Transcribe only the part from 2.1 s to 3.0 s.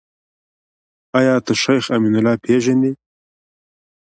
الله پېژنې؟